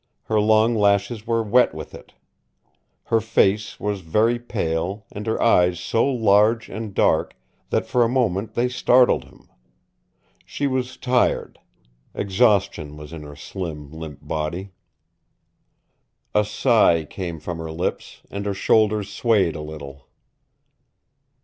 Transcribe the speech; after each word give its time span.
Her 0.23 0.39
long 0.41 0.73
lashes 0.73 1.27
were 1.27 1.43
wet 1.43 1.75
with 1.75 1.93
it. 1.93 2.15
Her 3.03 3.21
face 3.21 3.79
was 3.79 4.01
very 4.01 4.39
pale, 4.39 5.05
and 5.11 5.27
her 5.27 5.39
eyes 5.39 5.79
so 5.79 6.11
large 6.11 6.69
and 6.69 6.95
dark 6.95 7.35
that 7.69 7.85
for 7.85 8.03
a 8.03 8.09
moment 8.09 8.55
they 8.55 8.67
startled 8.67 9.25
him. 9.25 9.47
She 10.43 10.65
was 10.65 10.97
tired. 10.97 11.59
Exhaustion 12.15 12.97
was 12.97 13.13
in 13.13 13.21
her 13.21 13.35
slim, 13.35 13.91
limp 13.91 14.27
body. 14.27 14.71
A 16.33 16.45
sigh 16.45 17.05
came 17.07 17.39
from 17.39 17.59
her 17.59 17.71
lips, 17.71 18.23
and 18.31 18.47
her 18.47 18.55
shoulders 18.55 19.13
swayed 19.13 19.55
a 19.55 19.61
little. 19.61 20.07